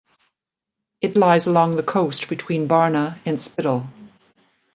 [0.99, 3.85] It lies along the coast between Barna and Spiddal.